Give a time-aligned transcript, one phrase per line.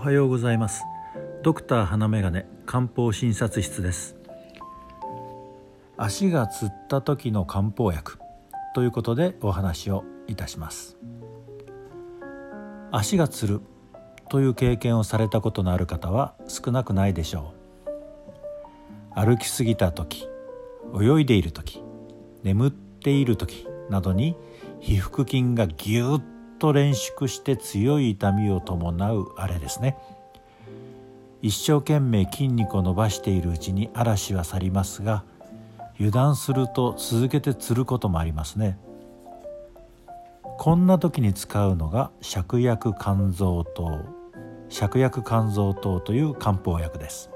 [0.00, 0.82] はようございます。
[1.42, 4.16] ドクター花眼鏡漢方診察室です。
[5.98, 8.18] 足がつった時の漢方薬
[8.74, 10.96] ということでお話をいたします。
[12.90, 13.60] 足がつる
[14.30, 17.52] という経験をされたことのある方は少なくないでしょ
[17.86, 19.20] う。
[19.20, 20.26] 歩きすぎた時
[20.98, 21.84] 泳いでいる時
[22.42, 24.34] 眠っている時などに
[24.80, 26.20] 皮膚筋がぎゅっ
[26.60, 29.96] と連縮して強い痛みを伴うあれですね。
[31.42, 35.24] 一生懸命筋肉を伸ばしているうちに嵐は去りますが
[35.94, 38.78] 油断すると続けてつることもありますね。
[40.58, 44.00] こんな時に使うのが芍薬肝臓糖。
[44.68, 47.30] 芍薬肝臓糖という漢方薬です。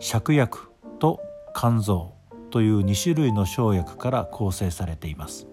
[0.00, 1.20] 芍薬と
[1.54, 2.14] 肝臓
[2.50, 5.46] という2種類の生薬から構成されています。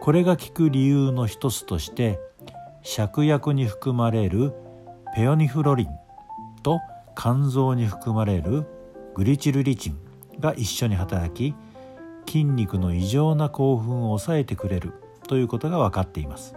[0.00, 2.18] これが効く理由の一つとして
[2.82, 4.52] 芍薬に含まれる
[5.14, 5.88] ペオニフロリン
[6.62, 6.80] と
[7.16, 8.66] 肝臓に含まれる
[9.14, 9.98] グリチルリチン
[10.38, 11.54] が一緒に働き
[12.26, 14.92] 筋肉の異常な興奮を抑えてくれる
[15.26, 16.54] ということが分かっています。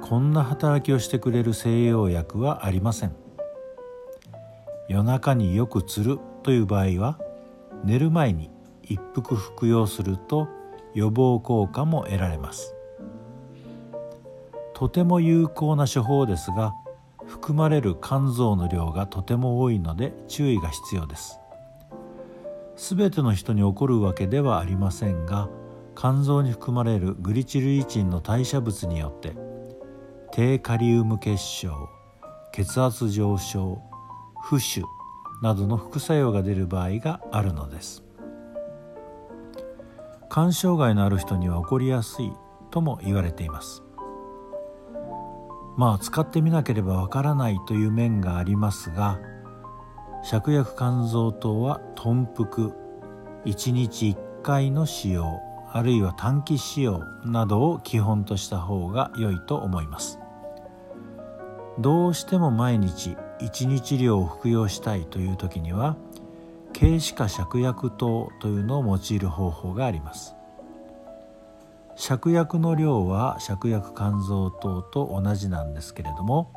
[0.00, 3.14] こんな働きをしてくれる西洋薬はありません。
[4.88, 7.18] 夜中によくつるという場合は
[7.84, 8.50] 寝る前に
[8.82, 10.48] 一服服用すると
[10.98, 12.74] 予防効果も得られます。
[14.74, 16.74] とても有効な処方ですが
[17.26, 21.38] 含まれる肝臓の量がとても多いので注意が必要です。
[22.76, 25.48] 全ての人に起こるわけではありませんが
[25.96, 29.36] 肝臓に含まれるグリチルイチンの代謝物によって
[30.32, 31.72] 低カリウム結晶
[32.52, 33.82] 血圧上昇
[34.48, 34.82] 浮腫
[35.42, 38.07] などの副作用が出る場合があるのです。
[40.30, 42.32] 肝障害のある人には起こりやすい
[42.70, 43.82] とも言われています。
[45.76, 49.20] まあ使ってみなければわからないという面がありますが
[50.24, 52.72] 芍薬肝臓糖は豚腹
[53.44, 55.40] 1日1回の使用
[55.72, 60.18] あるいは短期使用などを基本とした方が良いと思います。
[61.78, 65.96] どうしても毎日1日量を服用したいという時には
[66.78, 70.36] 軽視化芍薬糖というのを用いる方法があります。
[71.96, 76.52] 芍薬の量は芍薬肝臓糖と同じなんですけれども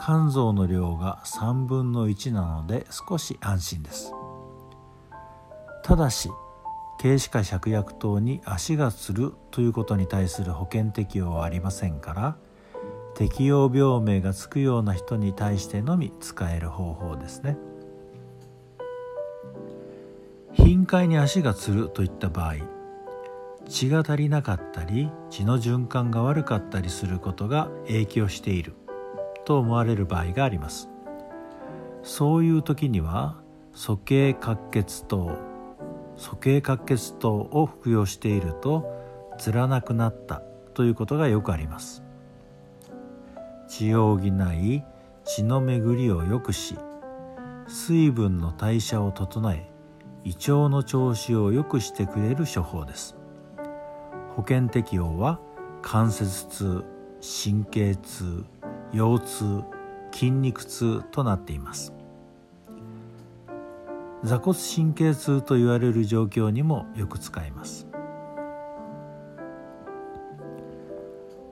[0.00, 4.12] 肝臓の量が3分の1なので少し安心です。
[5.82, 6.30] ただし
[7.00, 12.36] 軽視化芍薬糖に足がつるということに対する保険適用はありませんから
[13.16, 17.56] 適用病名がつくような人に対してのみ使える方法ですね。
[20.68, 22.56] 頻回に足がつるといった場合
[23.70, 28.74] 血が足りなかったり血の循環が悪かったりすることが影響している
[29.46, 30.90] と思われる場合があります。
[32.02, 33.40] そういう時には
[33.72, 35.38] 鼠径滑血糖
[36.18, 38.84] 鼠径滑血糖を服用していると
[39.38, 40.42] つらなくなった
[40.74, 42.02] ということがよくあります。
[43.68, 44.82] 血を補い
[45.24, 46.76] 血の巡りを良くし
[47.68, 49.77] 水分の代謝を整え
[50.24, 53.16] 胃腸の調子を良くしてくれる処方です。
[54.36, 55.40] 保険適用は
[55.82, 56.84] 関節痛
[57.20, 58.44] 神経痛
[58.92, 59.64] 腰痛
[60.12, 61.92] 筋肉痛となっています。
[64.24, 67.86] 座骨神経痛と言われる状況にもよく使えます。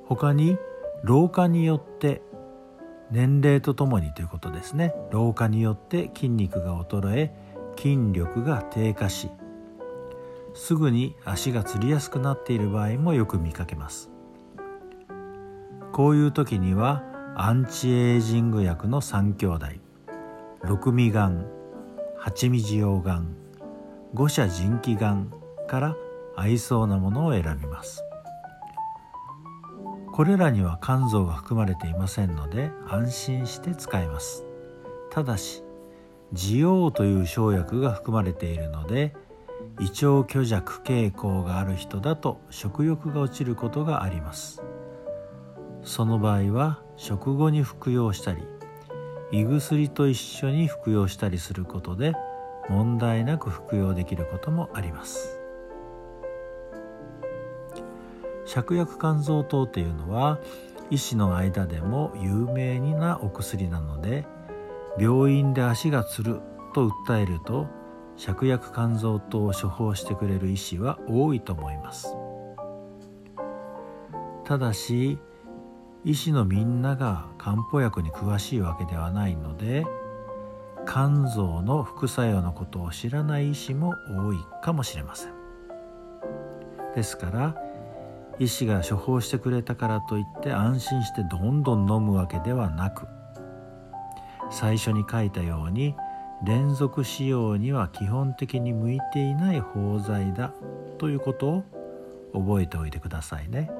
[0.04, 0.56] 他に
[1.02, 2.22] 老化によって
[3.10, 4.94] 年齢とともにということですね。
[5.10, 7.34] 老化によって筋肉が衰え
[7.76, 9.30] 筋力が低下し
[10.54, 14.10] すぐに足がつりやすくなっている場合もよく見かけます。
[15.92, 17.02] こういう時には
[17.36, 19.66] アンチエイジング薬の3兄弟
[20.62, 21.46] 六味丸
[22.18, 23.26] 八味塩丸
[24.14, 25.28] 五社腎気丸
[25.68, 25.96] から
[26.36, 28.02] 合いそうなものを選びます。
[30.12, 34.46] これらには肝臓が含まれていませんので安心して使えます。
[35.10, 35.62] ただし
[36.32, 39.14] ジオウという生薬が含まれているので
[39.80, 44.62] 胃腸虚弱傾向がある人だと食欲が落ちることがあります。
[45.82, 48.42] その場合は食後に服用したり
[49.30, 52.14] 胃薬と一緒に服用したりすることで
[52.68, 55.40] 問題なく服用できることもあります。
[58.46, 60.38] 芍薬肝臓糖というのは
[60.90, 64.24] 医師の間でも有名なお薬なので
[64.98, 66.40] 病院で足がつる
[66.74, 67.66] と訴えると
[68.16, 72.16] 芍薬肝臓糖を処方してくれる医師は多いと思います
[74.44, 75.18] ただし
[76.04, 79.84] 医師のみんなが漢方薬に詳しいわけではないので
[80.86, 85.32] 肝臓の副作用のことを知らない医師も多いかもしれません。
[86.94, 87.56] ですから
[88.38, 93.06] 医師が処方してくれたからといって安心してどんどん飲むわけではなく
[94.50, 95.94] 最初に書いたように
[96.44, 100.52] 連続使用には基本的に向いていない包材だ
[100.98, 101.64] ということを
[102.34, 103.70] 覚えておいてくださいね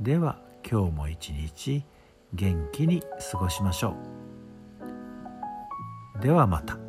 [0.00, 0.38] では
[0.68, 1.84] 今日も一日
[2.34, 3.94] 元気に過ごしましょ
[6.18, 6.85] うではまた。